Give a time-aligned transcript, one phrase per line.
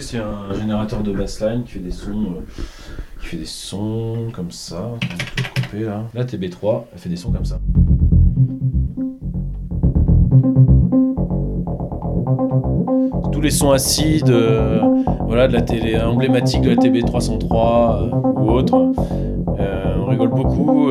[0.00, 2.62] c'est un générateur de bassline qui fait des sons, euh,
[3.20, 4.90] qui fait des sons comme ça.
[5.82, 6.04] Là.
[6.14, 7.58] La TB3, elle fait des sons comme ça.
[13.32, 14.80] Tous les sons acides, euh,
[15.26, 18.92] voilà, de la télé emblématique de la TB303 euh, ou autre.
[19.58, 20.90] Euh, on rigole beaucoup.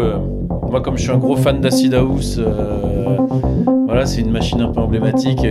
[0.70, 2.40] moi, comme je suis un gros fan d'Acid House,
[3.86, 5.46] voilà, c'est une machine un peu emblématique.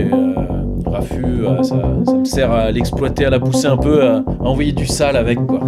[0.95, 4.85] Euh, ça, me sert à l'exploiter, à la pousser un peu, à, à envoyer du
[4.85, 5.61] sale avec, quoi.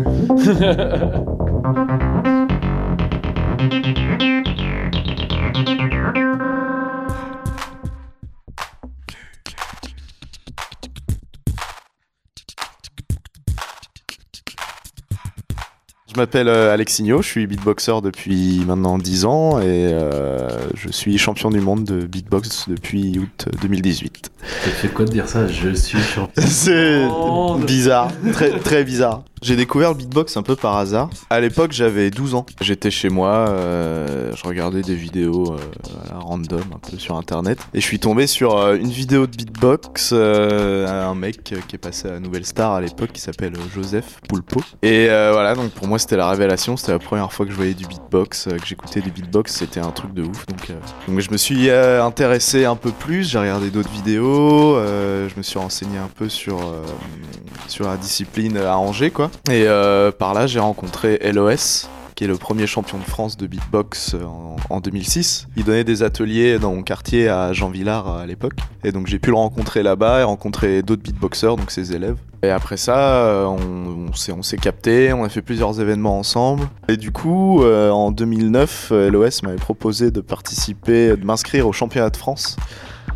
[16.16, 21.18] Je m'appelle euh, Alexinho, je suis beatboxer depuis maintenant 10 ans et euh, je suis
[21.18, 24.32] champion du monde de beatbox depuis août 2018.
[24.64, 25.48] Ça fait quoi de dire ça?
[25.48, 26.30] Je suis champion.
[26.48, 29.24] C'est Oh, bizarre, très, très bizarre.
[29.46, 31.12] J'ai découvert le beatbox un peu par hasard.
[31.30, 32.48] À l'époque, j'avais 12 ans.
[32.62, 35.58] J'étais chez moi, euh, je regardais des vidéos euh,
[36.16, 37.60] random un peu sur internet.
[37.76, 41.78] Et je suis tombé sur euh, une vidéo de beatbox, euh, un mec qui est
[41.78, 44.62] passé à Nouvelle Star à l'époque qui s'appelle Joseph Poulpo.
[44.82, 46.76] Et voilà, donc pour moi, c'était la révélation.
[46.76, 49.54] C'était la première fois que je voyais du beatbox, que j'écoutais du beatbox.
[49.54, 50.48] C'était un truc de ouf.
[50.48, 50.72] Donc,
[51.20, 53.30] je me suis intéressé un peu plus.
[53.30, 54.80] J'ai regardé d'autres vidéos.
[54.80, 56.58] je me suis renseigné un peu sur,
[57.68, 59.30] sur la discipline à Angers, quoi.
[59.50, 63.48] Et euh, par là, j'ai rencontré LOS, qui est le premier champion de France de
[63.48, 65.48] beatbox en, en 2006.
[65.58, 68.58] Il donnait des ateliers dans mon quartier à Jean Villard à l'époque.
[68.84, 72.18] Et donc j'ai pu le rencontrer là-bas et rencontrer d'autres beatboxers, donc ses élèves.
[72.46, 74.14] Et après ça, euh, on,
[74.44, 76.68] s'est capté, on a fait plusieurs événements ensemble.
[76.88, 81.74] Et du coup, euh, en 2009, euh, LOS m'avait proposé de participer, de m'inscrire au
[81.74, 82.58] championnat de France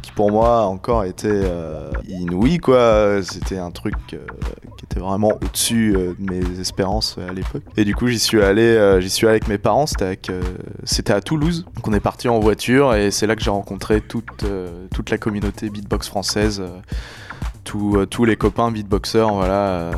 [0.01, 3.21] qui pour moi encore était euh, inouï quoi.
[3.23, 4.17] C'était un truc euh,
[4.77, 7.63] qui était vraiment au-dessus euh, de mes espérances à l'époque.
[7.77, 9.85] Et du coup j'y suis allé j'y suis allé avec mes parents.
[9.87, 12.95] C'était à Toulouse donc on est parti en voiture.
[12.95, 18.71] Et c'est là que j'ai rencontré toute la communauté beatbox française euh, tous les copains
[18.71, 19.91] beatboxers voilà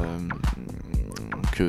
[1.32, 1.64] donc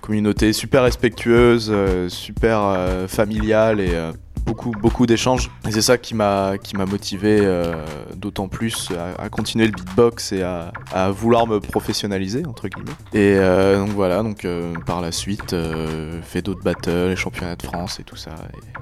[0.00, 1.72] communauté super respectueuse
[2.08, 3.96] super familiale et
[4.44, 5.50] beaucoup beaucoup d'échanges.
[5.66, 7.74] Et c'est ça qui m'a qui m'a motivé euh,
[8.16, 12.92] d'autant plus à, à continuer le beatbox et à, à vouloir me professionnaliser entre guillemets.
[13.12, 17.56] Et euh, donc voilà donc euh, par la suite euh, fait d'autres battles les championnats
[17.56, 18.30] de France et tout ça.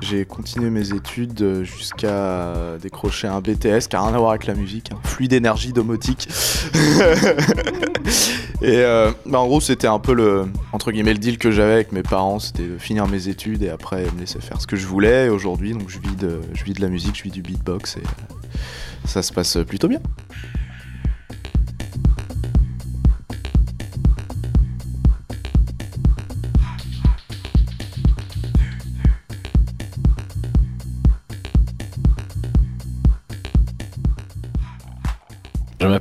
[0.00, 4.46] J'ai continué mes études euh, jusqu'à décrocher un BTS qui a rien à voir avec
[4.46, 6.28] la musique hein, fluide énergie domotique
[8.62, 11.72] et euh, bah, en gros c'était un peu le entre guillemets le deal que j'avais
[11.72, 12.38] avec mes parents.
[12.38, 15.28] C'était de finir mes études et après me laisser faire ce que je voulais.
[15.28, 18.00] Aujourd'hui donc je vis de je vis de la musique je vis du beatbox et
[18.00, 18.56] euh,
[19.04, 20.00] ça se passe plutôt bien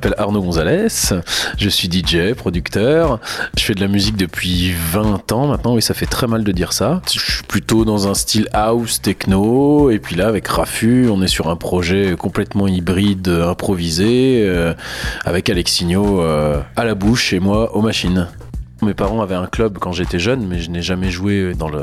[0.01, 0.87] m'appelle Arnaud Gonzalez,
[1.59, 3.19] je suis DJ, producteur,
[3.55, 6.51] je fais de la musique depuis 20 ans maintenant, oui ça fait très mal de
[6.51, 7.03] dire ça.
[7.13, 11.27] Je suis plutôt dans un style house, techno, et puis là avec Rafu, on est
[11.27, 14.73] sur un projet complètement hybride, improvisé, euh,
[15.23, 18.27] avec Alexinho euh, à la bouche et moi aux machines.
[18.83, 21.81] Mes parents avaient un club quand j'étais jeune, mais je n'ai jamais joué dans la,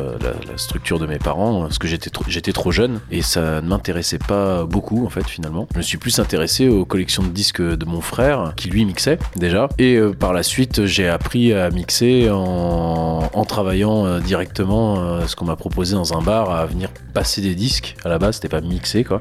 [0.56, 4.64] structure de mes parents parce que j'étais trop, trop jeune et ça ne m'intéressait pas
[4.64, 5.68] beaucoup en fait finalement.
[5.74, 9.18] Je me suis plus intéressé aux collections de disques de mon frère qui lui mixait
[9.36, 15.26] déjà et euh, par la suite j'ai appris à mixer en, travaillant euh, directement euh,
[15.26, 17.94] ce qu'on m'a proposé dans un bar à venir passer des disques.
[18.04, 19.20] À la base c'était pas mixé quoi.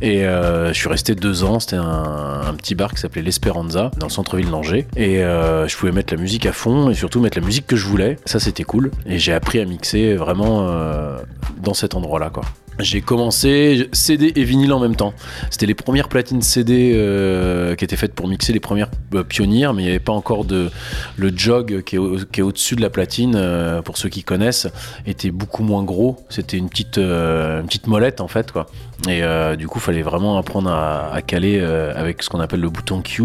[0.00, 1.60] Et je suis resté deux ans.
[1.60, 4.86] C'était un, un petit bar qui s'appelait l'Esperanza dans le centre-ville d'Angers.
[4.96, 7.86] Et je pouvais mettre la musique à fond et surtout mettre la musique que je
[7.86, 8.16] voulais.
[8.26, 8.90] Ça, c'était cool.
[9.06, 11.18] Et j'ai appris à mixer vraiment euh,
[11.62, 12.44] dans cet endroit-là, quoi.
[12.78, 15.12] J'ai commencé CD et vinyle en même temps.
[15.50, 19.74] C'était les premières platines CD euh, qui étaient faites pour mixer, les premières euh, pionnières,
[19.74, 20.70] mais il n'y avait pas encore de
[21.18, 23.34] le jog qui est, au- qui est au-dessus de la platine.
[23.36, 24.66] euh, pour ceux qui connaissent,
[25.06, 26.24] était beaucoup moins gros.
[26.30, 28.66] C'était une petite une petite molette en fait, quoi.
[29.08, 29.22] Et
[29.56, 33.24] du coup, fallait vraiment apprendre à, caler avec ce qu'on appelle le bouton Q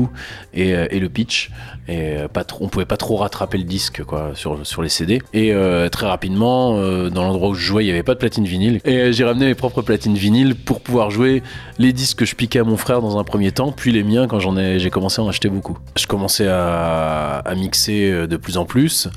[0.54, 1.52] et le pitch.
[1.88, 4.90] Et euh, pas trop, on pouvait pas trop rattraper le disque quoi sur, sur les
[4.90, 5.22] CD.
[5.34, 8.20] Et euh, très rapidement, euh, dans l'endroit où je jouais, il y avait pas de
[8.20, 8.80] platine vinyle.
[8.86, 11.44] Et euh, j'ai ramené mes propres platines vinyle pour pouvoir jouer
[11.78, 14.28] les disques que je piquais à mon frère dans un premier temps, puis les miens
[14.28, 15.78] quand j'en ai, j'ai commencé à en acheter beaucoup.
[15.98, 19.08] Je commençais à, à mixer euh, de plus en plus.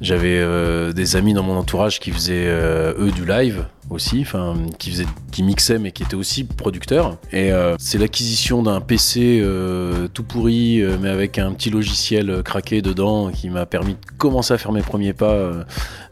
[0.00, 4.90] J'avais euh, des amis dans mon entourage qui faisaient eux du live aussi, enfin qui
[4.90, 7.18] faisaient, qui mixaient mais qui étaient aussi producteurs.
[7.32, 12.30] Et euh, c'est l'acquisition d'un PC euh, tout pourri euh, mais avec un petit logiciel
[12.30, 15.64] euh, craqué dedans qui m'a permis de commencer à faire mes premiers pas euh,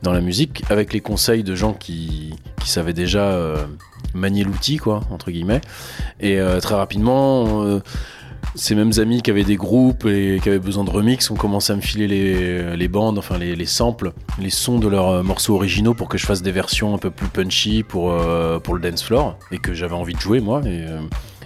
[0.02, 3.38] dans la musique avec les conseils de gens qui, qui savaient déjà
[4.14, 5.60] manier l'outil quoi entre guillemets.
[6.20, 7.80] Et très rapidement.
[8.54, 11.72] Ces mêmes amis qui avaient des groupes et qui avaient besoin de remix ont commencé
[11.72, 12.06] à me filer
[12.76, 16.18] les, bandes, enfin les, les samples, les sons de leurs euh, morceaux originaux pour que
[16.18, 19.74] je fasse des versions un peu plus punchy pour, euh, le dance floor et que
[19.74, 20.60] j'avais envie de jouer moi.
[20.64, 21.00] Euh,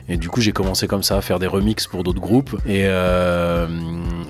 [0.08, 2.82] et du coup, j'ai commencé comme ça à faire des remixes pour d'autres groupes et
[2.84, 3.66] euh,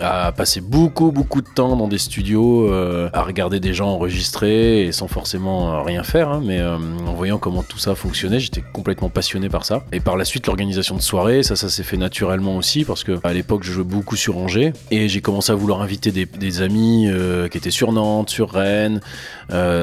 [0.01, 4.87] à passer beaucoup, beaucoup de temps dans des studios, euh, à regarder des gens enregistrer
[4.87, 8.65] et sans forcément euh, rien faire, hein, mais en voyant comment tout ça fonctionnait, j'étais
[8.73, 9.85] complètement passionné par ça.
[9.93, 13.19] Et par la suite, l'organisation de soirées, ça, ça s'est fait naturellement aussi parce que
[13.23, 16.63] à l'époque, je jouais beaucoup sur Angers et j'ai commencé à vouloir inviter des, des
[16.63, 17.09] amis
[17.51, 19.01] qui étaient sur Nantes, sur Rennes,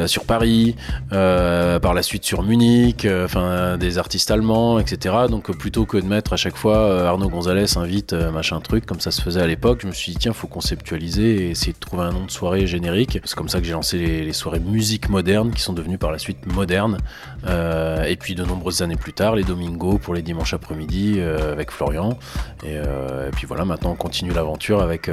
[0.07, 0.75] sur Paris,
[1.11, 5.13] par la suite sur Munich, enfin des artistes allemands, etc.
[5.29, 5.53] Donc euh,
[5.85, 9.11] que de mettre à chaque fois euh, Arnaud Gonzalez invite euh, machin truc comme ça
[9.11, 12.03] se faisait à l'époque, je me suis dit tiens faut conceptualiser et essayer de trouver
[12.03, 13.19] un nom de soirée générique.
[13.23, 16.17] C'est comme ça que j'ai lancé les, soirées musique moderne qui sont devenues par la
[16.17, 16.97] suite modernes.
[17.45, 21.71] Euh, et puis de nombreuses années plus tard, les Domingos pour les dimanches après-midi avec
[21.71, 22.17] Florian.
[22.63, 25.09] Et, et puis voilà, maintenant on continue l'aventure avec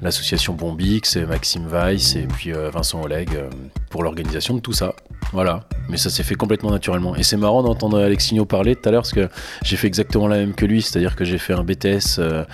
[0.00, 3.30] l'association Bombix et Maxime Weiss et puis Vincent Oleg
[3.90, 4.94] pour l'organisation de tout ça.
[5.32, 7.16] Voilà, mais ça s'est fait complètement naturellement.
[7.16, 9.28] Et c'est marrant d'entendre Alexinho parler tout à l'heure parce que
[9.62, 12.44] j'ai fait exactement la même que lui, c'est-à-dire que j'ai fait un BTS euh,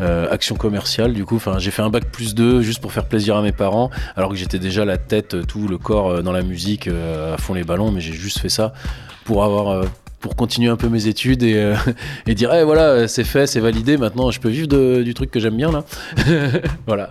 [0.00, 3.06] euh, action commerciale, du coup, enfin j'ai fait un bac plus 2 juste pour faire
[3.06, 6.32] plaisir à mes parents, alors que j'étais déjà la tête, euh, tout le corps dans
[6.32, 8.74] la musique, à fond les ballons, mais j'ai juste fait ça
[9.24, 9.84] pour avoir.
[10.26, 11.76] Pour continuer un peu mes études et, euh,
[12.26, 15.30] et dire eh voilà c'est fait c'est validé maintenant je peux vivre de- du truc
[15.30, 15.84] que j'aime bien là.
[16.88, 17.10] Voilà.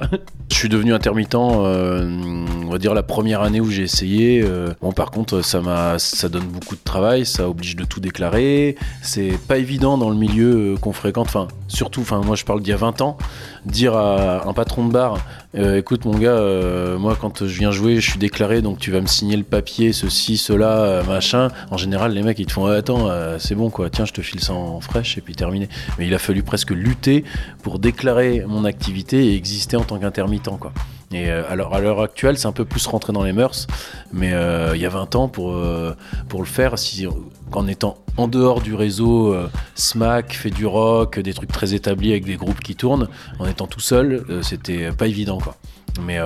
[0.52, 4.42] Je suis devenu intermittent euh, on va dire la première année où j'ai essayé.
[4.44, 8.02] Euh, bon par contre ça m'a ça donne beaucoup de travail ça oblige de tout
[8.02, 8.76] déclarer.
[9.02, 12.72] C'est pas évident dans le milieu qu'on fréquente enfin surtout enfin moi je parle d'il
[12.72, 13.18] y a 20 ans
[13.66, 15.18] dire à un patron de bar
[15.58, 18.92] euh, écoute mon gars euh, moi quand je viens jouer je suis déclaré donc tu
[18.92, 21.50] vas me signer le papier ceci cela euh, machin.
[21.72, 23.10] En général les mecs ils te font attends
[23.40, 23.90] c'est bon quoi.
[23.90, 25.70] Tiens je te file ça en fraîche et puis terminé.
[25.98, 27.24] Mais il a fallu presque lutter
[27.64, 30.74] pour déclarer mon activité et exister en tant qu'intermittent quoi
[31.16, 33.68] et euh, alors à l'heure actuelle, c'est un peu plus rentré dans les mœurs,
[34.12, 35.96] mais euh, il y a 20 ans pour, euh,
[36.28, 37.08] pour le faire, si,
[37.54, 39.34] en étant en dehors du réseau,
[39.76, 43.08] Smack fait du rock, des trucs très établis avec des groupes qui tournent,
[43.40, 45.56] en étant tout seul, c'était pas évident quoi.
[46.02, 46.20] Mais,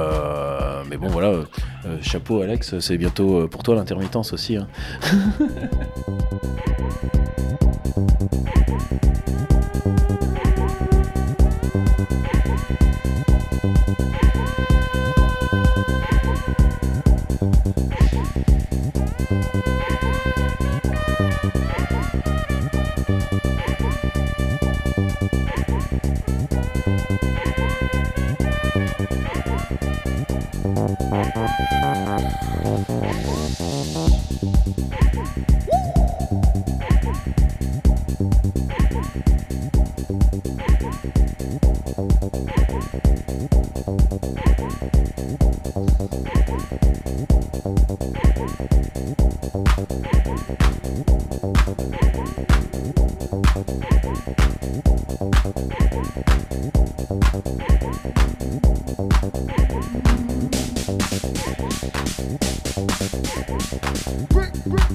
[0.89, 1.33] mais bon voilà,
[2.01, 4.57] chapeau Alex, c'est bientôt pour toi l'intermittence aussi.
[4.57, 4.67] Hein.
[13.61, 13.97] Thank
[16.47, 16.58] you.
[64.09, 64.88] Break, break.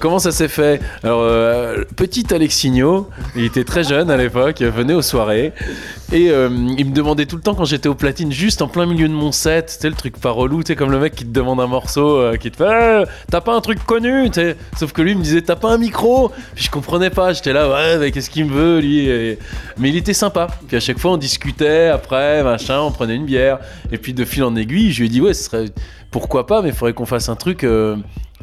[0.00, 4.94] Comment ça s'est fait Alors, euh, petit Alexinho, il était très jeune à l'époque, venait
[4.94, 5.52] aux soirées
[6.12, 8.86] et euh, il me demandait tout le temps quand j'étais au platine, juste en plein
[8.86, 11.30] milieu de mon set, sais, le truc pas relou, tu comme le mec qui te
[11.30, 14.28] demande un morceau, euh, qui te fait Eh, T'as pas un truc connu.
[14.76, 17.70] Sauf que lui il me disait T'as pas un micro je comprenais pas, j'étais là,
[17.70, 19.36] ouais, mais qu'est-ce qu'il me veut lui
[19.78, 20.48] Mais il était sympa.
[20.66, 23.58] Puis à chaque fois on discutait, après, machin, on prenait une bière.
[23.92, 25.66] Et puis de fil en aiguille, je lui ai dit Ouais, ce serait.
[26.10, 27.64] Pourquoi pas, mais il faudrait qu'on fasse un truc.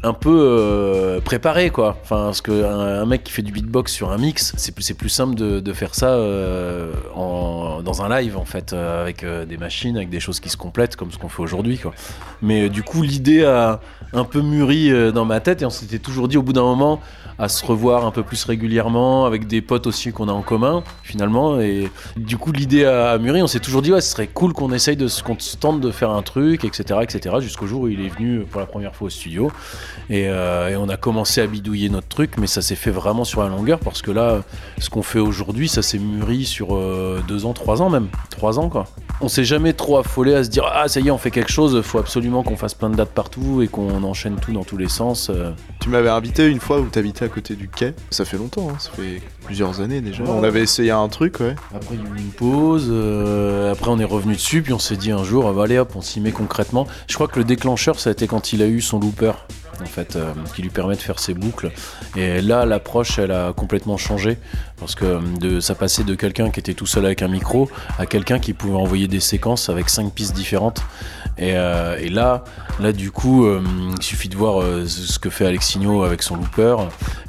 [0.04, 1.98] Un peu euh, préparé quoi.
[2.04, 5.10] Enfin, parce que un, mec qui fait du beatbox sur un mix, c'est plus, plus
[5.10, 10.10] simple de, faire ça euh, dans un live en fait, euh, avec des machines, avec
[10.10, 11.94] des choses qui se complètent comme ce qu'on fait aujourd'hui quoi.
[12.42, 13.80] Mais du coup, l'idée a
[14.13, 17.01] un peu mûri dans ma tête et on s'était toujours dit au bout d'un moment
[17.39, 20.84] à se revoir un peu plus régulièrement avec des potes aussi qu'on a en commun
[21.04, 24.27] finalement et du coup l'idée a, a mûri on s'est toujours dit ouais ce serait
[24.27, 27.88] cool qu'on essaye de qu'on tente de faire un truc etc etc jusqu'au jour où
[27.89, 29.51] il est venu pour la première fois au studio
[30.10, 33.24] et, euh, et on a commencé à bidouiller notre truc, mais ça s'est fait vraiment
[33.24, 34.41] sur la longueur parce que là,
[34.79, 38.08] ce qu'on fait aujourd'hui, ça s'est mûri sur euh, deux ans, trois ans même.
[38.29, 38.86] Trois ans quoi.
[39.20, 41.51] On s'est jamais trop affolé à se dire Ah, ça y est, on fait quelque
[41.51, 44.77] chose, faut absolument qu'on fasse plein de dates partout et qu'on enchaîne tout dans tous
[44.77, 45.29] les sens.
[45.29, 45.51] euh.
[45.79, 47.94] Tu m'avais invité une fois où t'habitais à côté du quai.
[48.12, 50.24] Ça fait longtemps, hein, ça fait plusieurs années déjà.
[50.24, 50.29] Ouais.
[50.29, 51.56] On avait essayé un truc, ouais.
[51.74, 54.79] Après, il y a eu une pause, euh, après, on est revenu dessus, puis on
[54.79, 56.86] s'est dit un jour, ah, bah, allez hop, on s'y met concrètement.
[57.08, 59.32] Je crois que le déclencheur, ça a été quand il a eu son looper.
[59.81, 61.72] En fait, euh, qui lui permet de faire ses boucles.
[62.15, 64.38] Et là, l'approche, elle a complètement changé.
[64.79, 68.05] Parce que euh, ça passait de quelqu'un qui était tout seul avec un micro à
[68.05, 70.81] quelqu'un qui pouvait envoyer des séquences avec cinq pistes différentes.
[71.38, 72.43] Et, euh, là,
[72.79, 76.77] là, du coup, il suffit de voir ce que fait Alexinho avec son looper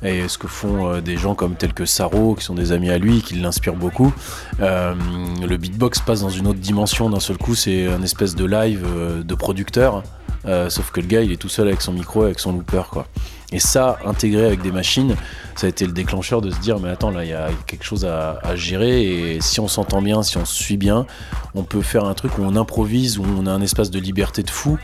[0.03, 2.99] et ce que font des gens comme tels que Saro, qui sont des amis à
[2.99, 4.13] lui, qui l'inspirent beaucoup.
[4.61, 8.87] Le beatbox passe dans une autre dimension d'un seul coup, c'est un espèce de live
[9.25, 10.03] de producteur.
[10.47, 12.53] Euh, sauf que le gars, il est tout seul avec son micro, et avec son
[12.53, 13.07] looper, quoi.
[13.51, 15.17] Et ça, intégré avec des machines,
[15.57, 17.85] ça a été le déclencheur de se dire, mais attends, là, il y a quelque
[17.85, 21.07] chose à, gérer, et si on s'entend bien, si on se suit bien,
[21.55, 24.43] on peut faire un truc où on improvise, où on a un espace de liberté
[24.43, 24.79] de fou,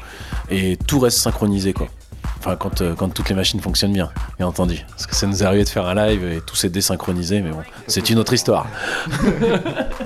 [0.51, 1.89] et tout reste synchronisé, quoi.
[2.39, 4.85] Enfin, quand, euh, quand toutes les machines fonctionnent bien, bien entendu.
[4.91, 7.51] Parce que ça nous est arrivé de faire un live et tout s'est désynchronisé, mais
[7.51, 8.67] bon, c'est une autre histoire.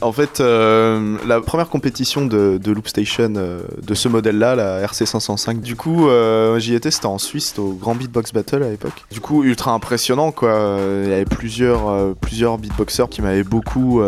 [0.00, 5.60] En fait, euh, la première compétition de, de Loopstation euh, de ce modèle-là, la RC505,
[5.60, 9.04] du coup, euh, j'y étais, c'était en Suisse, au Grand Beatbox Battle à l'époque.
[9.10, 10.78] Du coup, ultra impressionnant, quoi.
[11.04, 12.14] Il y avait plusieurs,
[12.58, 14.00] beatboxers qui m'avaient beaucoup,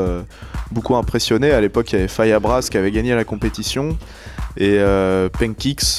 [0.91, 1.51] impressionné.
[1.51, 3.97] À l'époque, il y avait Faya Brass qui avait gagné la compétition.
[4.61, 5.31] Et euh,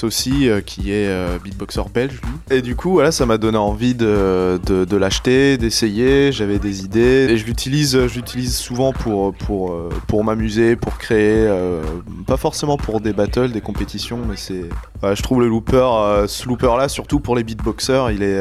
[0.04, 2.22] aussi, euh, qui est euh, beatboxer belge.
[2.52, 6.32] Et du coup, voilà, ça m'a donné envie de, de, l'acheter, d'essayer.
[6.32, 9.76] J'avais des idées et je l'utilise, souvent pour pour
[10.08, 11.50] pour m'amuser, pour créer,
[12.28, 14.66] pas forcément pour des battles, des compétitions, mais c'est,
[15.02, 15.88] je trouve le looper,
[16.28, 18.40] ce looper là, surtout pour les beatboxers, il est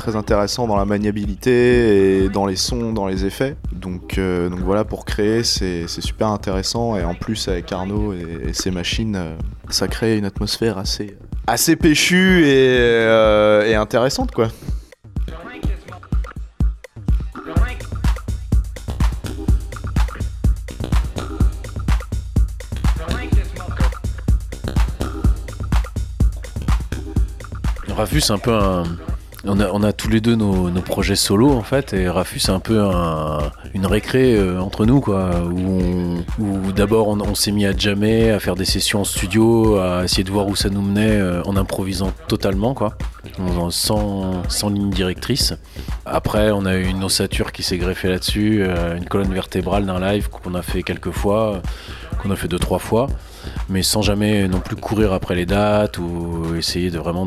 [0.00, 3.56] très intéressant dans la maniabilité et dans les sons, dans les effets.
[3.70, 6.96] Donc, euh, voilà, pour créer, c'est super intéressant.
[6.96, 9.36] Et en plus, avec Arnaud et, ses machines, euh,
[9.68, 14.48] ça crée une atmosphère assez, assez péchue et, euh, et intéressante, quoi.
[27.88, 28.84] Rafus, c'est un peu un,
[29.44, 32.80] on a, tous les deux nos, projets solo en fait et Rafu c'est un peu
[33.74, 38.54] une récré euh, entre nous quoi où, d'abord on, s'est mis à jammer, à faire
[38.54, 42.12] des sessions en studio, à essayer de voir où ça nous menait euh, en improvisant
[42.28, 42.96] totalement quoi,
[43.70, 45.54] sans, sans ligne directrice.
[46.04, 50.00] Après on a eu une ossature qui s'est greffée là-dessus, euh, une colonne vertébrale d'un
[50.00, 51.62] live qu'on a fait quelques fois,
[52.22, 53.08] qu'on a fait deux trois fois
[53.68, 57.26] mais sans jamais non plus courir après les dates ou essayer de vraiment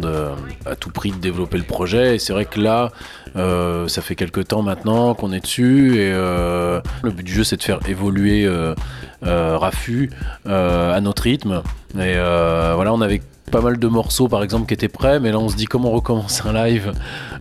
[0.66, 2.16] à tout prix de développer le projet.
[2.16, 2.92] Et c'est vrai que là,
[3.36, 7.44] euh, ça fait quelques temps maintenant qu'on est dessus et euh, le but du jeu
[7.44, 8.76] c'est de faire évoluer euh,
[9.22, 10.12] Rafu
[10.46, 11.62] à notre rythme.
[11.96, 15.40] Et voilà, on avait pas mal de morceaux par exemple qui étaient prêts, mais là
[15.40, 16.94] on se dit comment on recommence un live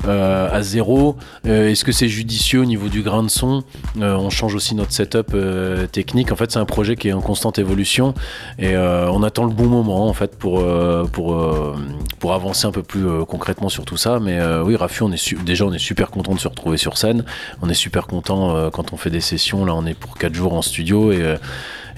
[0.06, 1.16] euh, à zéro?
[1.46, 3.62] Euh, est-ce que c'est judicieux au niveau du grain de son?
[4.00, 5.34] Euh, On change aussi notre setup
[5.90, 6.32] technique.
[6.32, 8.14] En fait, c'est un projet qui est en constante évolution
[8.58, 10.62] et on attend le bon moment en fait pour
[11.12, 11.46] pour
[12.18, 14.18] pour avancer un peu plus concrètement sur tout ça.
[14.20, 17.24] Mais oui, Rafu, on est déjà on est super content de se retrouver sur scène.
[17.62, 19.64] On est super content quand on fait des sessions.
[19.64, 21.36] Là, on est pour 4 jours en studio et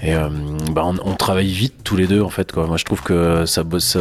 [0.01, 0.29] et euh,
[0.71, 2.51] bah, on, travaille vite tous les deux en fait.
[2.51, 2.67] Quoi.
[2.67, 3.97] Moi je trouve que ça bosse.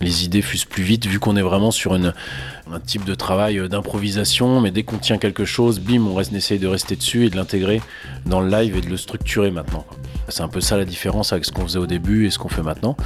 [0.00, 3.68] Les idées fusent plus vite vu qu'on est vraiment sur un type de travail euh,
[3.68, 7.30] d'improvisation, mais dès qu'on tient quelque chose, bim, on, reste, essaye de rester dessus et
[7.30, 7.80] de l'intégrer
[8.26, 9.84] dans le live et de le structurer maintenant.
[10.28, 12.48] C'est un peu ça la différence avec ce qu'on faisait au début et ce qu'on
[12.48, 12.96] fait maintenant.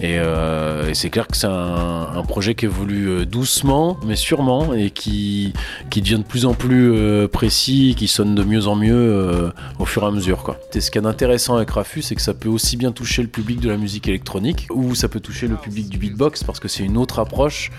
[0.00, 4.90] Et, euh, c'est clair que c'est un, projet qui évolue euh, doucement, mais sûrement, et
[4.90, 5.52] qui,
[5.90, 10.02] qui devient de plus en plus précis, qui sonne de mieux en mieux au fur
[10.02, 10.42] et à mesure.
[10.42, 10.58] Quoi.
[10.74, 13.28] Et ce qui est intéressant avec Rafu, c'est que ça peut aussi bien toucher le
[13.28, 16.68] public de la musique électronique, ou ça peut toucher le public du beatbox, parce que
[16.68, 17.70] c'est une autre approche.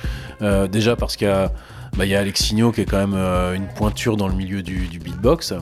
[0.70, 1.52] déjà parce qu'il y a
[1.98, 5.00] bah, y a Alexinho qui est quand même euh, une pointure dans le milieu du,
[5.00, 5.56] beatbox.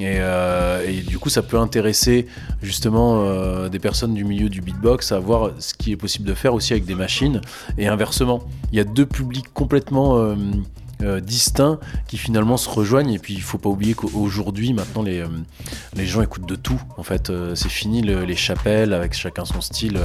[0.00, 2.26] Euh, et, du coup, ça peut intéresser
[2.62, 6.32] justement euh, des personnes du milieu du beatbox à voir ce qui est possible de
[6.32, 7.42] faire aussi avec des machines.
[7.76, 10.34] Et inversement, il y a deux publics complètement
[11.20, 13.12] distincts qui finalement se rejoignent.
[13.12, 16.80] Et puis, il faut pas oublier qu'aujourd'hui, maintenant, les gens écoutent de tout.
[16.96, 20.00] En fait, c'est fini les chapelles avec chacun son style.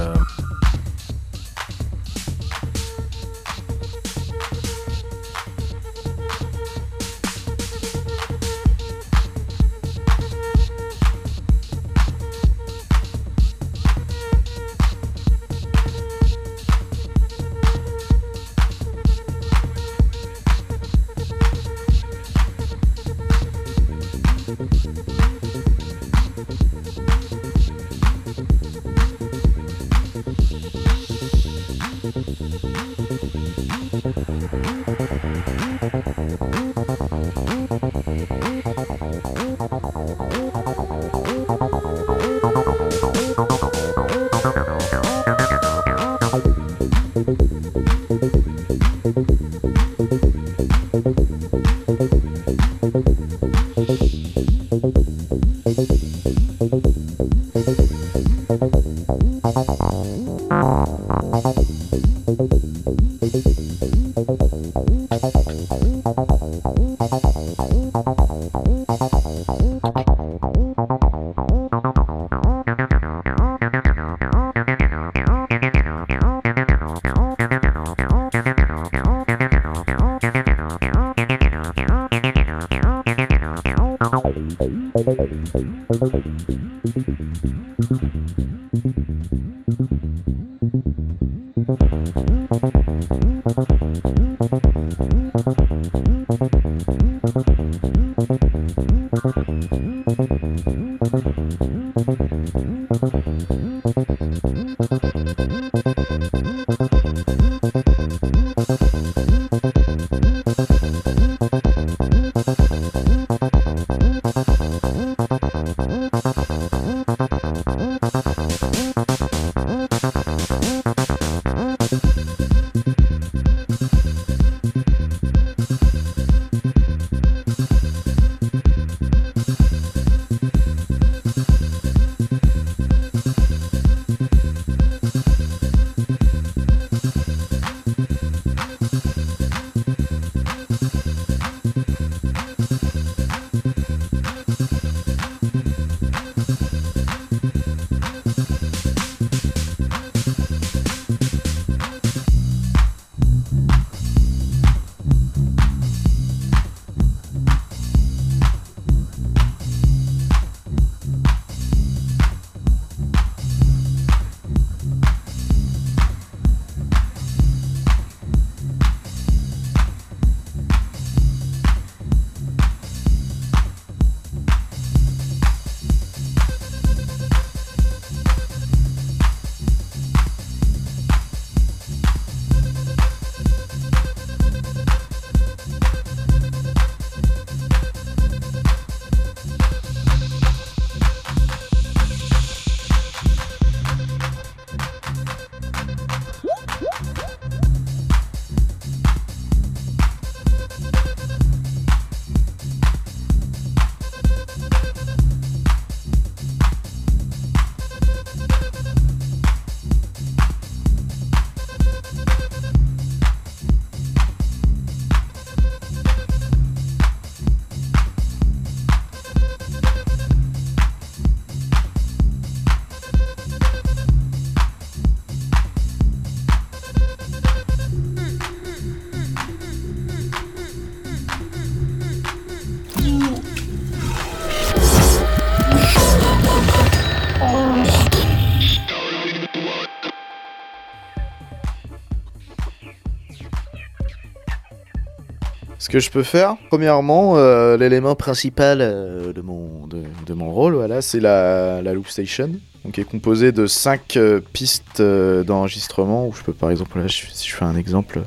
[245.88, 250.74] Ce que je peux faire, premièrement, euh, l'élément principal euh, de, mon, de, mon rôle,
[250.74, 252.50] voilà, c'est la, la loop station,
[252.84, 254.18] donc qui est composée de 5
[254.52, 256.26] pistes euh, d'enregistrement.
[256.28, 258.20] Où je peux, par exemple, là, si je fais un exemple,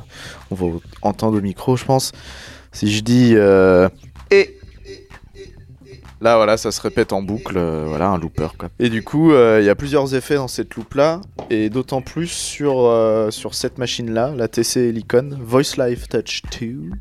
[0.49, 2.13] on va entendre au micro, je pense.
[2.71, 3.35] Si je dis
[4.31, 4.57] et
[6.21, 8.69] Là, voilà, ça se répète en boucle, euh, voilà, un looper, quoi.
[8.77, 12.27] Et du coup, euh, il y a plusieurs effets dans cette loop-là, et d'autant plus
[12.27, 16.91] sur, euh, cette machine-là, la TC Helicon Voice Live Touch 2,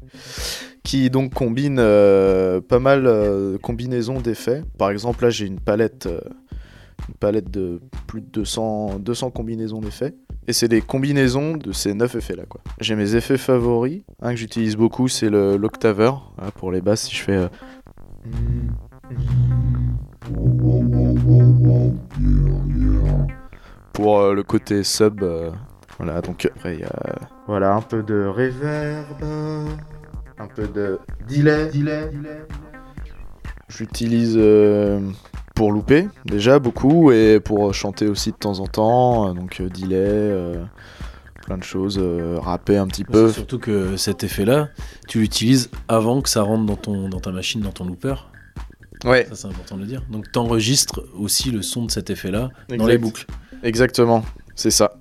[0.84, 4.62] qui donc combine pas mal de combinaisons d'effets.
[4.78, 6.08] Par exemple, là, j'ai une palette,
[7.08, 10.14] une palette de plus de 200, 200 combinaisons d'effets.
[10.48, 12.62] Et c'est des combinaisons de ces 9 effets-là, quoi.
[12.80, 14.02] J'ai mes effets favoris.
[14.22, 16.12] Un que j'utilise beaucoup, c'est l'octaver.
[16.38, 17.48] Voilà, pour les basses, si je fais...
[23.92, 25.22] pour euh, le côté sub.
[25.22, 25.50] euh,
[25.98, 29.22] voilà, donc après il y a voilà un peu de reverb,
[30.38, 31.70] un peu de delay.
[33.68, 35.00] J'utilise euh,
[35.54, 39.96] pour louper déjà beaucoup et pour chanter aussi de temps en temps, donc euh, delay,
[39.98, 40.64] euh,
[41.44, 43.30] plein de choses, euh, rapper un petit peu.
[43.30, 44.70] Surtout que cet effet-là,
[45.06, 48.29] tu l'utilises avant que ça rentre dans, ton, dans ta machine, dans ton looper.
[49.04, 50.02] Ouais, Ça, c'est important de le dire.
[50.10, 53.26] Donc, t'enregistres aussi le son de cet effet-là dans les boucles.
[53.62, 54.92] exactement, c'est ça.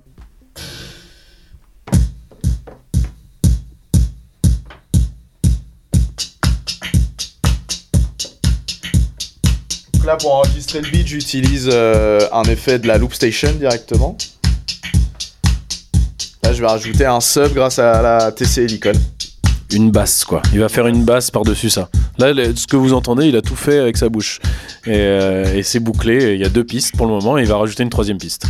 [9.94, 14.16] Donc là, pour enregistrer le beat, j'utilise euh, un effet de la loop station directement.
[16.42, 18.92] Là, je vais rajouter un sub grâce à la TC Helicon.
[19.72, 20.40] Une basse, quoi.
[20.52, 21.88] Il va faire une basse par-dessus ça.
[22.20, 24.40] Là, ce que vous entendez, il a tout fait avec sa bouche.
[24.86, 26.34] Et, euh, c'est bouclé.
[26.34, 27.38] Il y a deux pistes pour le moment.
[27.38, 28.46] Et il va rajouter une troisième piste.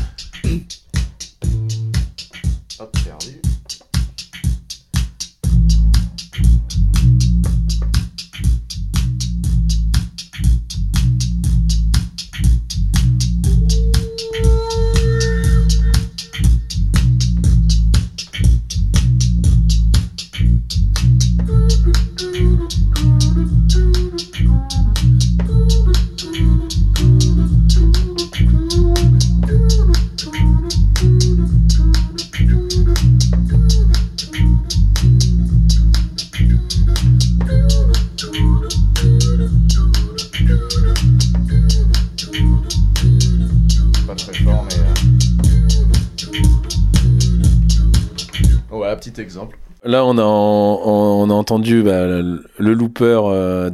[49.90, 53.70] Là, on a, entendu bah, le, looper euh,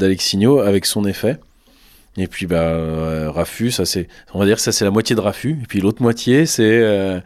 [0.64, 1.38] avec son effet.
[2.16, 5.58] Et puis, bah, euh, c'est, on va dire ça c'est la moitié de Rafu.
[5.62, 7.20] Et puis l'autre moitié, c'est euh,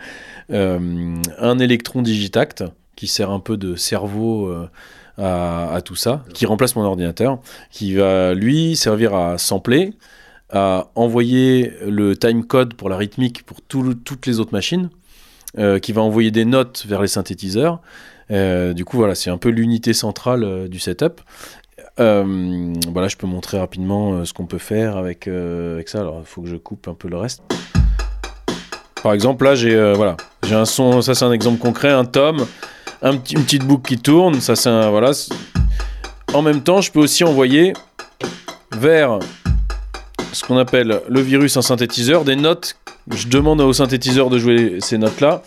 [0.51, 2.65] euh, un électron digitact
[2.97, 4.53] qui sert un peu de cerveau
[5.17, 7.39] à, tout ça, qui remplace mon ordinateur,
[7.71, 9.95] qui va lui servir à sampler,
[10.51, 14.91] à envoyer le timecode pour la rythmique pour toutes les autres machines,
[15.81, 17.81] qui va envoyer des notes vers les synthétiseurs.
[18.31, 21.21] Euh, du coup, voilà, c'est un peu l'unité centrale euh, du setup.
[21.99, 25.29] Euh, voilà, je peux montrer rapidement ce qu'on peut faire avec,
[25.87, 26.01] ça.
[26.01, 27.43] Alors, il faut que je coupe un peu le reste.
[29.03, 30.17] Par exemple, là, j'ai voilà,
[30.47, 31.03] j'ai un son.
[31.03, 32.47] Ça, c'est un exemple concret, un tom,
[33.03, 34.41] un petit, une petite boucle qui tourne.
[34.41, 35.11] Ça, c'est voilà.
[36.33, 37.73] En même temps, je peux aussi envoyer
[38.77, 39.19] vers
[40.33, 42.77] ce qu'on appelle le virus un synthétiseur des notes.
[43.13, 45.43] Je demande au synthétiseur de jouer ces notes-là.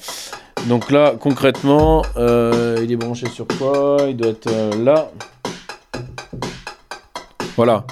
[0.67, 3.97] Donc là, concrètement, euh, il est branché sur quoi?
[4.07, 5.11] Il doit être euh, là.
[7.57, 7.85] Voilà.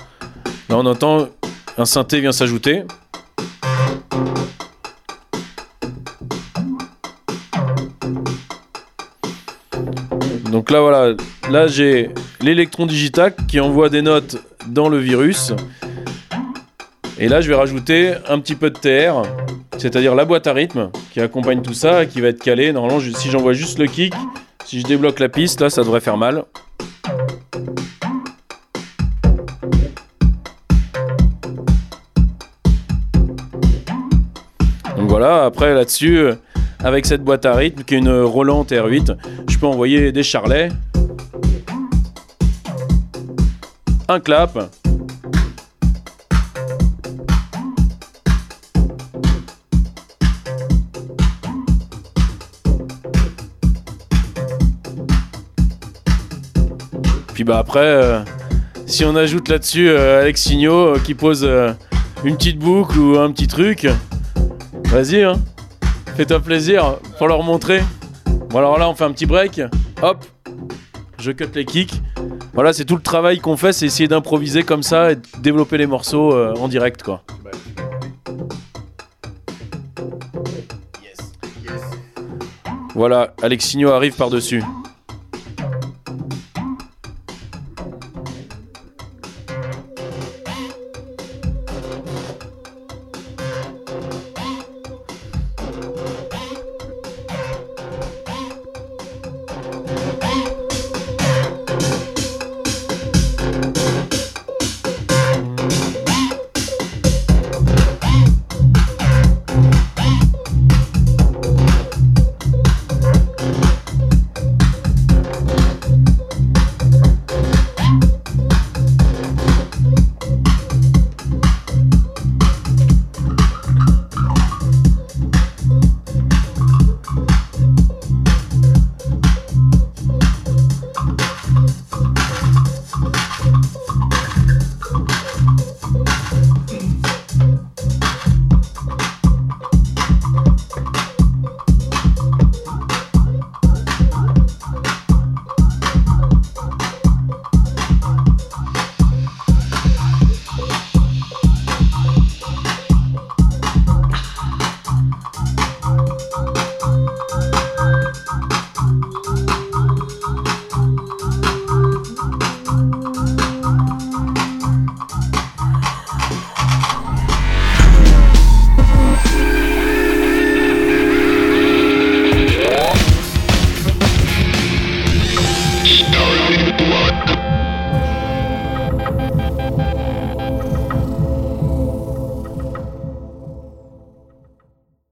[0.70, 1.28] Là, on entend
[1.78, 2.84] un synthé vient s'ajouter.
[10.50, 11.16] Donc là, voilà.
[11.50, 15.54] Là, j'ai l'électron digitac qui envoie des notes dans le virus.
[17.17, 19.21] Et là, je vais rajouter un petit peu de TR,
[19.78, 22.74] c'est-à-dire la boîte à rythme qui accompagne tout ça, et qui va être calée.
[22.74, 24.13] Normalement, si j'envoie juste le kick,
[24.65, 26.45] si je débloque la piste, là, ça devrait faire mal.
[34.97, 36.30] Donc voilà, après là-dessus,
[36.84, 39.15] avec cette boîte à rythme qui est une Roland TR8,
[39.50, 40.69] je peux envoyer des charlets,
[44.08, 44.58] un clap,
[57.41, 58.19] Puis bah après, euh,
[58.86, 61.43] si on ajoute là-dessus euh, Alex euh, qui pose
[62.23, 63.88] une petite boucle ou un petit truc,
[64.89, 65.39] vas-y, hein,
[66.15, 67.82] fais-toi plaisir pour leur montrer.
[68.51, 69.60] Bon alors là, on fait un petit break.
[70.04, 70.23] Hop,
[71.17, 71.99] je cut les kicks.
[72.54, 75.80] Voilà, c'est tout le travail qu'on fait, c'est essayer d'improviser comme ça et de développer
[75.80, 77.23] les morceaux euh, en direct, quoi.
[82.93, 84.62] Voilà, Alexinho arrive par-dessus.